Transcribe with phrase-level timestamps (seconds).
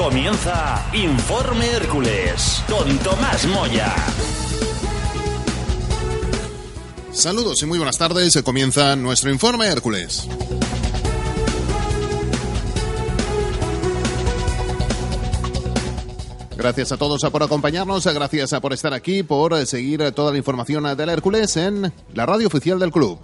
[0.00, 3.94] Comienza Informe Hércules con Tomás Moya.
[7.12, 8.40] Saludos y muy buenas tardes.
[8.42, 10.26] Comienza nuestro Informe Hércules.
[16.56, 21.10] Gracias a todos por acompañarnos, gracias por estar aquí, por seguir toda la información del
[21.10, 23.18] Hércules en la radio oficial del club.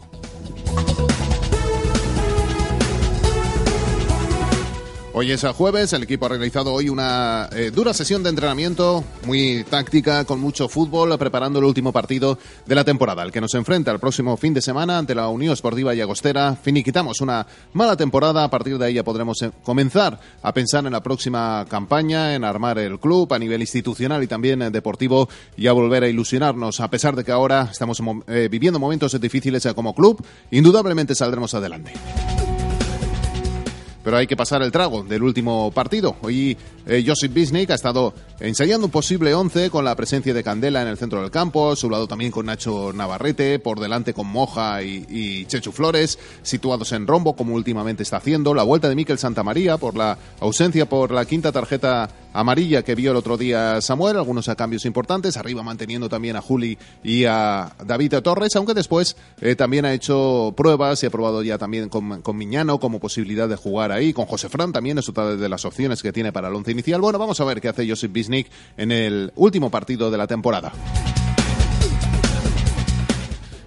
[5.19, 9.65] Hoy es jueves, el equipo ha realizado hoy una eh, dura sesión de entrenamiento, muy
[9.65, 13.91] táctica, con mucho fútbol, preparando el último partido de la temporada, el que nos enfrenta
[13.91, 16.55] el próximo fin de semana ante la Unión Esportiva y Agostera.
[16.55, 20.93] Finiquitamos una mala temporada, a partir de ahí ya podremos eh, comenzar a pensar en
[20.93, 25.67] la próxima campaña, en armar el club a nivel institucional y también eh, deportivo y
[25.67, 28.03] a volver a ilusionarnos, a pesar de que ahora estamos
[28.51, 31.95] viviendo momentos difíciles como club, indudablemente saldremos adelante
[34.07, 36.15] pero hay que pasar el trago del último partido.
[36.23, 40.81] Hoy eh, Josip Bisnik ha estado ensayando un posible 11 con la presencia de Candela
[40.81, 44.81] en el centro del campo, su lado también con Nacho Navarrete, por delante con Moja
[44.85, 49.77] y, Chechu Flores, situados en rombo como últimamente está haciendo, la vuelta de Miquel Santamaría
[49.77, 54.49] por la ausencia por la quinta tarjeta amarilla que vio el otro día Samuel, algunos
[54.57, 59.85] cambios importantes, arriba manteniendo también a Juli y a David Torres, aunque después eh, también
[59.85, 63.96] ha hecho pruebas y ha probado ya también con, con Miñano como posibilidad de jugar
[63.97, 66.71] ahí, con José Fran también es otra de las opciones que tiene para el once
[66.71, 67.01] inicial.
[67.01, 70.73] Bueno, vamos a ver qué hace Josip Bisnik en el último partido de la temporada.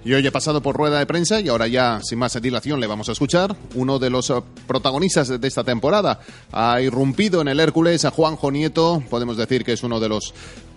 [0.05, 2.87] Y hoy he pasado por rueda de prensa y ahora ya, sin más dilación, le
[2.87, 3.55] vamos a escuchar.
[3.75, 8.49] Uno de los eh, protagonistas de esta temporada ha irrumpido en el Hércules a Juanjo
[8.49, 9.03] Nieto.
[9.09, 10.33] Podemos decir que es uno de los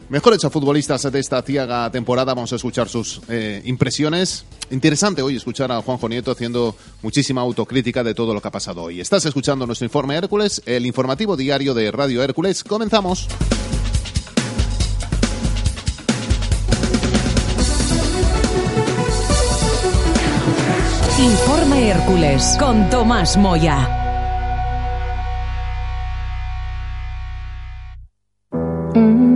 [0.09, 2.35] mejores futbolistas de esta ciaga temporada.
[2.35, 4.45] Vamos a escuchar sus eh, impresiones.
[4.71, 8.83] Interesante hoy escuchar a Juanjo Nieto haciendo muchísima autocrítica de todo lo que ha pasado
[8.83, 9.01] hoy.
[9.01, 12.65] Estás escuchando nuestro informe Hércules, el informativo diario de Radio Hércules.
[12.65, 13.29] Comenzamos.
[21.19, 24.02] Informe Hércules con Tomás Moya.
[28.95, 29.33] Mm-hmm.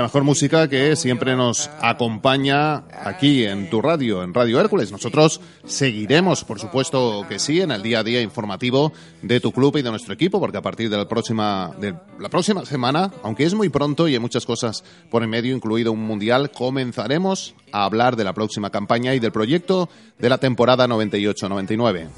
[0.00, 4.90] La mejor música que siempre nos acompaña aquí en tu radio, en Radio Hércules.
[4.90, 9.76] Nosotros seguiremos, por supuesto que sí, en el día a día informativo de tu club
[9.76, 13.44] y de nuestro equipo, porque a partir de la próxima, de la próxima semana, aunque
[13.44, 17.84] es muy pronto y hay muchas cosas por en medio, incluido un mundial, comenzaremos a
[17.84, 22.08] hablar de la próxima campaña y del proyecto de la temporada 98-99.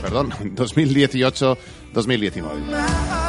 [0.00, 3.21] Perdón, 2018-2019.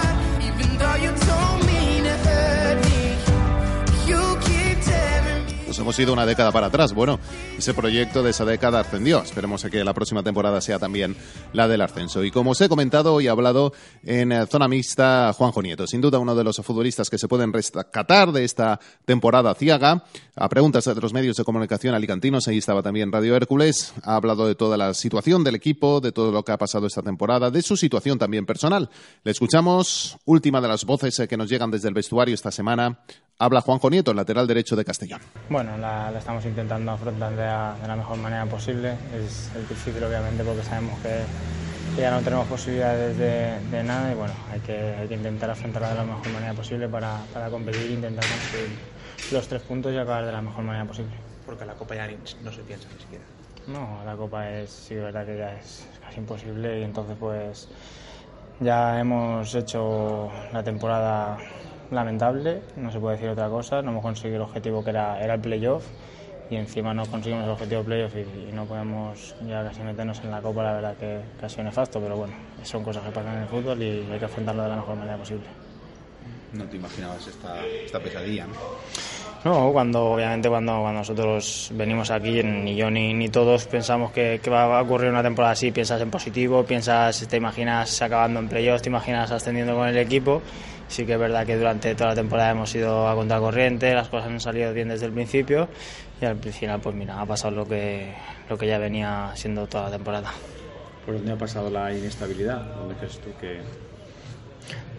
[5.83, 6.93] Hemos ido una década para atrás.
[6.93, 7.19] Bueno,
[7.57, 9.21] ese proyecto de esa década ascendió.
[9.21, 11.15] Esperemos que la próxima temporada sea también
[11.51, 12.23] la del ascenso.
[12.23, 13.73] Y como os he comentado y hablado
[14.05, 17.51] en eh, zona mixta, Juanjo Nieto, sin duda uno de los futbolistas que se pueden
[17.51, 20.05] rescatar de esta temporada ciaga.
[20.35, 24.47] A preguntas de los medios de comunicación alicantinos, ahí estaba también Radio Hércules, ha hablado
[24.47, 27.61] de toda la situación del equipo, de todo lo que ha pasado esta temporada, de
[27.61, 28.89] su situación también personal.
[29.23, 33.01] Le escuchamos, última de las voces eh, que nos llegan desde el vestuario esta semana.
[33.39, 35.19] Habla Juanjo Nieto, lateral derecho de Castellón.
[35.49, 38.95] Bueno, la, estamos intentando afrontar de la, mejor manera posible.
[39.15, 41.23] Es el difícil, obviamente, porque sabemos que,
[41.99, 46.31] ya no tenemos posibilidades de, nada y bueno, hay que, intentar afrontarla de la mejor
[46.31, 47.19] manera posible para,
[47.49, 48.69] competir e intentar conseguir
[49.31, 51.13] los tres puntos y acabar de la mejor manera posible.
[51.45, 52.07] Porque la Copa ya
[52.43, 53.25] no se piensa ni siquiera.
[53.67, 57.67] No, la Copa es, sí, verdad que ya es casi imposible y entonces pues
[58.59, 61.37] ya hemos hecho la temporada
[61.93, 65.35] lamentable, no se puede decir otra cosa, no hemos conseguido el objetivo que era, era
[65.35, 65.85] el playoff
[66.49, 70.19] y encima no conseguimos el objetivo de playoff y, y no podemos ya casi meternos
[70.23, 73.11] en la copa, la verdad que, que ha sido nefasto, pero bueno, son cosas que
[73.11, 75.45] pasan en el fútbol y hay que afrontarlo de la mejor manera posible.
[76.53, 78.53] No te imaginabas esta, esta pesadilla, ¿no?
[79.43, 84.39] No, cuando obviamente cuando, cuando nosotros venimos aquí, ni yo ni, ni todos pensamos que,
[84.41, 88.47] que va a ocurrir una temporada así, piensas en positivo, piensas, te imaginas acabando en
[88.47, 90.41] playoffs, te imaginas ascendiendo con el equipo.
[90.93, 94.29] Sí que es verdad que durante toda la temporada hemos ido a contracorriente, las cosas
[94.29, 95.67] han salido bien desde el principio
[96.21, 98.13] y al final pues mira, ha pasado lo que,
[98.47, 100.31] lo que ya venía siendo toda la temporada.
[101.03, 102.61] ¿Por dónde ha pasado la inestabilidad?
[102.75, 103.61] ¿Dónde crees tú que,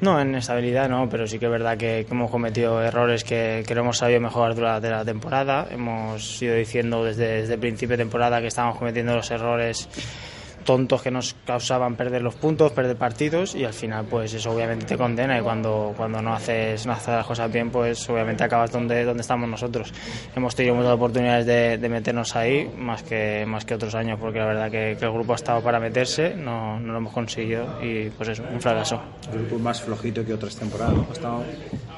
[0.01, 3.63] No, en estabilidad no, pero sí que es verdad que, que hemos cometido errores que,
[3.65, 5.69] que no hemos sabido mejorar durante la temporada.
[5.71, 9.89] Hemos ido diciendo desde, desde el principio de temporada que estábamos cometiendo los errores
[10.65, 14.87] tontos que nos causaban perder los puntos, perder partidos y al final pues eso obviamente
[14.87, 18.73] te condena y cuando, cuando no, haces, no haces las cosas bien pues obviamente acabas
[18.73, 19.93] donde, donde estamos nosotros.
[20.35, 24.39] Hemos tenido muchas oportunidades de, de meternos ahí más que, más que otros años porque
[24.39, 28.09] la verdad que, el grupo ha estado para meterse, no, no lo hemos conseguido y
[28.11, 29.01] pues eso, un fracaso.
[29.31, 30.95] el grupo más flojito que otras temporadas?
[31.11, 31.45] Ha estado,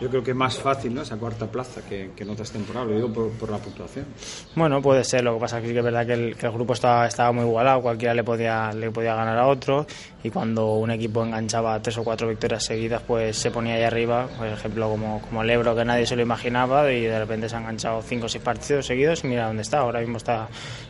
[0.01, 1.03] yo creo que más fácil ¿no?
[1.03, 4.07] esa cuarta plaza que, que en otras temporadas, lo digo por, por la puntuación.
[4.55, 6.47] Bueno, puede ser, lo que pasa es que sí que es verdad que el, que
[6.47, 9.87] el grupo estaba, estaba muy igualado, cualquiera le podía, le podía ganar a otro
[10.23, 14.27] y cuando un equipo enganchaba tres o cuatro victorias seguidas pues se ponía ahí arriba,
[14.37, 17.57] por ejemplo como, como el Ebro que nadie se lo imaginaba y de repente se
[17.57, 20.49] han enganchado cinco o seis partidos seguidos y mira dónde está, ahora mismo está,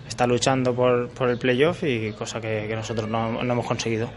[0.08, 4.08] está luchando por, por el playoff y cosa que, que nosotros no, no hemos conseguido.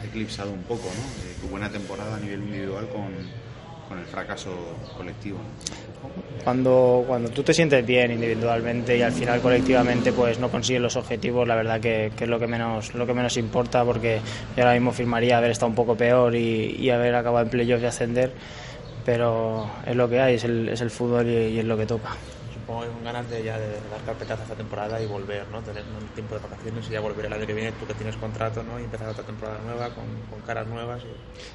[0.00, 1.24] Ha eclipsado un poco, ¿no?
[1.24, 3.12] Eh, tu buena temporada a nivel individual con,
[3.92, 4.50] con el fracaso
[4.96, 5.38] colectivo.
[6.42, 10.96] Cuando, cuando tú te sientes bien individualmente y al final colectivamente pues no consigues los
[10.96, 14.20] objetivos, la verdad que, es lo que menos lo que menos importa porque
[14.56, 17.86] yo ahora mismo firmaría haber estado un poco peor y, haber acabado en playoff y
[17.86, 18.32] ascender,
[19.04, 22.16] pero es lo que hay, es el, es el fútbol y es lo que toca.
[22.72, 25.60] Con ganas de ya de dar carpetazo esta temporada y volver, ¿no?
[25.60, 28.16] Tener un tiempo de vacaciones y ya volver el año que viene, tú que tienes
[28.16, 28.80] contrato, ¿no?
[28.80, 31.02] Y empezar otra temporada nueva con, con caras nuevas.
[31.04, 31.08] Y...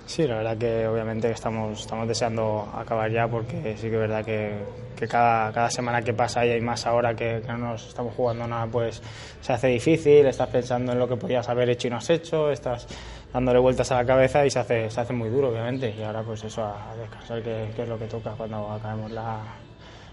[0.05, 4.23] Sí, la verdad que obviamente estamos, estamos deseando acabar ya porque sí que es verdad
[4.23, 4.63] que,
[4.95, 8.13] que cada, cada semana que pasa y hay más ahora que, que no nos estamos
[8.13, 9.01] jugando nada, pues
[9.41, 12.51] se hace difícil, estás pensando en lo que podías haber hecho y no has hecho,
[12.51, 12.87] estás
[13.33, 15.93] dándole vueltas a la cabeza y se hace, se hace muy duro, obviamente.
[15.97, 19.11] Y ahora pues eso, a, a descansar, que, que es lo que toca cuando acabemos
[19.11, 19.39] la,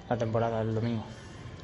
[0.08, 1.04] la temporada el domingo.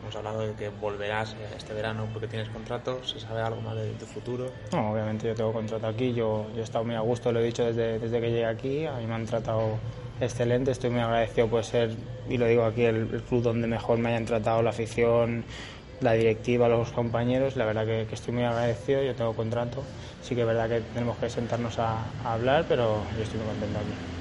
[0.02, 3.04] Hemos hablado de que volverás eh, este verano porque tienes contrato.
[3.04, 4.50] ¿Se sabe algo más de tu futuro?
[4.72, 7.44] No, obviamente yo tengo contrato aquí, yo, yo he estado muy a gusto, lo he
[7.44, 9.78] dicho desde, desde que llegué aquí, a mí me han tratado
[10.20, 11.94] excelente, estoy muy agradecido por ser,
[12.30, 15.44] y lo digo aquí, el, el club donde mejor me hayan tratado la afición,
[16.00, 19.82] la directiva, los compañeros, la verdad que, que estoy muy agradecido, yo tengo contrato,
[20.22, 23.48] sí que es verdad que tenemos que sentarnos a, a hablar, pero yo estoy muy
[23.48, 24.19] contento aquí.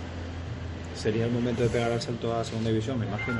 [0.99, 3.37] Sería el momento de pegar el salto a segunda división, me imagino.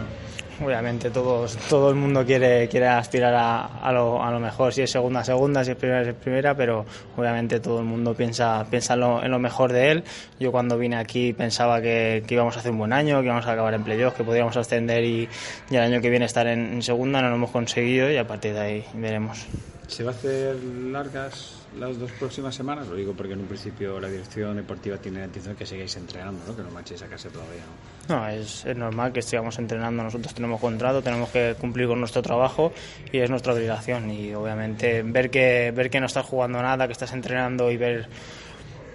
[0.63, 4.81] Obviamente todos, todo el mundo quiere, quiere aspirar a, a, lo, a lo mejor, si
[4.81, 6.85] es segunda, segunda, si es primera, si es primera, pero
[7.17, 10.03] obviamente todo el mundo piensa, piensa en, lo, en lo mejor de él.
[10.39, 13.45] Yo cuando vine aquí pensaba que, que íbamos a hacer un buen año, que íbamos
[13.45, 15.27] a acabar en playoff, que podíamos ascender y,
[15.69, 18.59] el año que viene estar en segunda, no lo hemos conseguido y a partir de
[18.59, 19.47] ahí veremos.
[19.89, 22.87] ¿Se va a hacer largas las dos próximas semanas?
[22.87, 25.95] Lo digo porque en un principio la dirección deportiva tiene la intención de que sigáis
[25.97, 26.55] entrenando, ¿no?
[26.55, 27.63] que no marchéis a casa todavía.
[28.07, 28.15] ¿no?
[28.15, 30.03] No, es, es normal que sigamos entrenando.
[30.03, 32.71] Nosotros tenemos contrato, tenemos que cumplir con nuestro trabajo
[33.11, 34.11] y es nuestra obligación.
[34.11, 38.07] Y obviamente ver que, ver que no estás jugando nada, que estás entrenando y ver,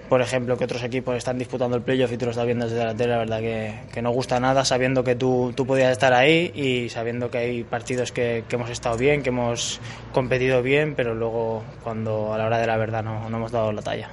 [0.09, 2.85] por ejemplo, que otros equipos están disputando el playoff y tú lo estás viendo desde
[2.85, 6.13] la tele, la verdad que, que no gusta nada sabiendo que tú, tú podías estar
[6.13, 9.81] ahí y sabiendo que hay partidos que, que hemos estado bien, que hemos
[10.13, 13.73] competido bien, pero luego cuando a la hora de la verdad no, no hemos dado
[13.73, 14.11] la talla.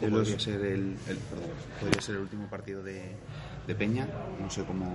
[0.00, 1.48] Podría, ser el, el- perdón,
[1.80, 3.02] podría ser el último partido de,
[3.68, 4.08] de Peña.
[4.40, 4.86] No sé cómo,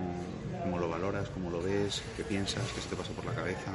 [0.64, 3.72] cómo lo valoras, cómo lo ves, qué piensas, qué se te pasa por la cabeza.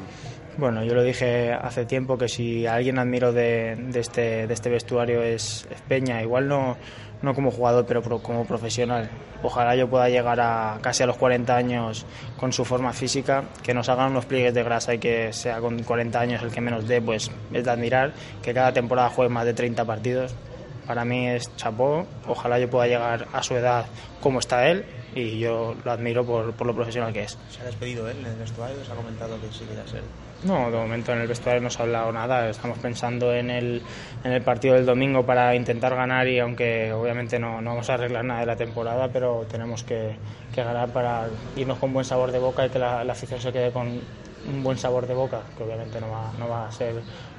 [0.59, 4.69] Bueno, yo lo dije hace tiempo que si alguien admiro de, de este, de este
[4.69, 6.77] vestuario es, Peña, igual no,
[7.23, 9.09] no como jugador, pero como profesional.
[9.41, 12.05] Ojalá yo pueda llegar a casi a los 40 años
[12.37, 15.81] con su forma física, que nos hagan unos pliegues de grasa y que sea con
[15.85, 18.13] 40 años el que menos dé, pues es de admirar,
[18.43, 20.35] que cada temporada juegue más de 30 partidos.
[20.89, 23.85] Para mí es chapó, ojalá yo pueda llegar a su edad
[24.23, 27.39] como está él y yo lo admiro por, por lo profesional que es.
[27.51, 28.83] ¿Se ha despedido él en el vestuario?
[28.83, 30.01] ¿Se ha comentado que sí quería ser?
[30.45, 32.49] No, de momento en el vestuario no se ha hablado nada.
[32.49, 33.83] Estamos pensando en el,
[34.25, 37.95] en el partido del domingo para intentar ganar y aunque obviamente no, no vamos a
[37.95, 40.17] arreglar nada de la temporada, pero tenemos que,
[40.55, 43.53] que ganar para irnos con buen sabor de boca y que la, la afición se
[43.53, 44.01] quede con
[44.49, 46.95] un buen sabor de boca, que obviamente no va, no va a ser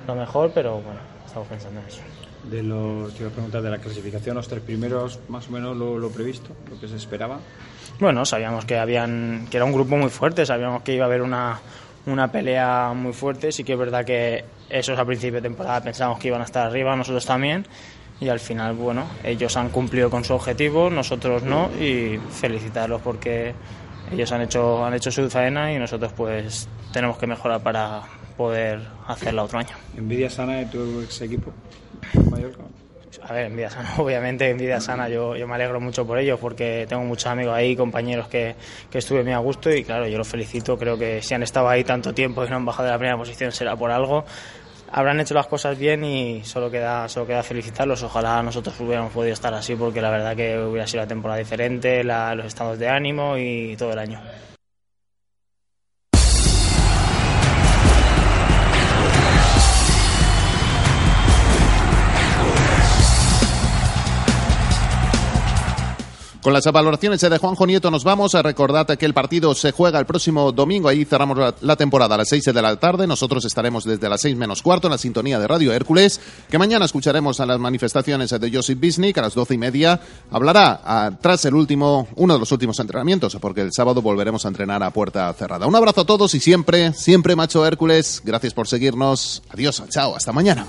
[0.05, 2.01] lo mejor, pero bueno, estamos pensando en eso.
[2.43, 5.75] De los, te iba a preguntar de la clasificación, los tres primeros, más o menos
[5.75, 7.39] lo, lo previsto, lo que se esperaba.
[7.99, 11.21] Bueno, sabíamos que habían que era un grupo muy fuerte, sabíamos que iba a haber
[11.21, 11.59] una,
[12.05, 13.51] una pelea muy fuerte.
[13.51, 16.65] Sí que es verdad que esos a principio de temporada pensábamos que iban a estar
[16.65, 17.65] arriba, nosotros también.
[18.21, 23.53] Y al final, bueno, ellos han cumplido con su objetivo, nosotros no, y felicitarlos porque
[24.11, 28.01] ellos han hecho, han hecho su faena y nosotros pues tenemos que mejorar para
[28.39, 29.75] poder hacerla otro año.
[29.97, 31.51] ¿Envidia sana de tu ex equipo,
[32.31, 32.63] Mallorca?
[33.23, 36.85] A ver, envidia sana, obviamente envidia sana, yo, yo me alegro mucho por ellos porque
[36.87, 38.55] tengo muchos amigos ahí, compañeros que,
[38.89, 41.67] que estuve muy a gusto y claro, yo los felicito, creo que si han estado
[41.67, 44.23] ahí tanto tiempo y no han bajado de la primera posición será por algo,
[44.89, 49.33] habrán hecho las cosas bien y solo queda, solo queda felicitarlos, ojalá nosotros hubiéramos podido
[49.33, 52.87] estar así porque la verdad que hubiera sido la temporada diferente, la, los estados de
[52.87, 54.21] ánimo y todo el año.
[66.49, 68.33] Con las valoraciones de Juanjo Nieto nos vamos.
[68.33, 70.89] a Recordad que el partido se juega el próximo domingo.
[70.89, 73.05] Ahí cerramos la, temporada a las 6 de la tarde.
[73.05, 76.19] Nosotros estaremos desde las 6 menos cuarto en la sintonía de Radio Hércules.
[76.49, 80.01] Que mañana escucharemos a las manifestaciones de Josip Bisnik a las 12 y media.
[80.31, 84.81] Hablará tras el último, uno de los últimos entrenamientos, porque el sábado volveremos a entrenar
[84.81, 85.67] a puerta cerrada.
[85.67, 88.23] Un abrazo a todos y siempre, siempre macho Hércules.
[88.25, 89.43] Gracias por seguirnos.
[89.51, 90.65] Adiós, chao, hasta mañana.